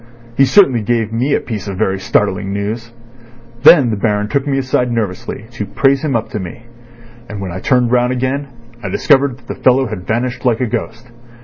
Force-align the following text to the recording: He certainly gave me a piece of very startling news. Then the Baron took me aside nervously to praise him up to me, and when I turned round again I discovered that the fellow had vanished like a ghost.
He 0.35 0.45
certainly 0.45 0.81
gave 0.81 1.13
me 1.13 1.35
a 1.35 1.39
piece 1.39 1.67
of 1.67 1.77
very 1.77 1.99
startling 1.99 2.51
news. 2.51 2.91
Then 3.61 3.91
the 3.91 3.95
Baron 3.95 4.29
took 4.29 4.47
me 4.47 4.57
aside 4.57 4.91
nervously 4.91 5.45
to 5.51 5.65
praise 5.67 6.01
him 6.03 6.15
up 6.15 6.29
to 6.31 6.39
me, 6.39 6.63
and 7.29 7.39
when 7.39 7.51
I 7.51 7.59
turned 7.59 7.91
round 7.91 8.11
again 8.11 8.47
I 8.83 8.89
discovered 8.89 9.37
that 9.37 9.47
the 9.47 9.61
fellow 9.61 9.85
had 9.85 10.07
vanished 10.07 10.43
like 10.43 10.59
a 10.59 10.65
ghost. 10.65 11.11